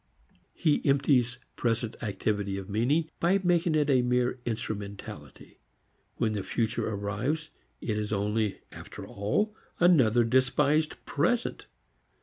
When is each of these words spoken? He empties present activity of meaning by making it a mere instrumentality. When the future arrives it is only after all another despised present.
He 0.55 0.83
empties 0.83 1.37
present 1.55 1.95
activity 2.01 2.57
of 2.57 2.67
meaning 2.71 3.11
by 3.19 3.39
making 3.43 3.75
it 3.75 3.87
a 3.87 4.01
mere 4.01 4.39
instrumentality. 4.47 5.59
When 6.15 6.31
the 6.33 6.43
future 6.43 6.89
arrives 6.89 7.51
it 7.81 7.99
is 7.99 8.11
only 8.11 8.61
after 8.71 9.05
all 9.05 9.55
another 9.79 10.23
despised 10.23 10.95
present. 11.05 11.67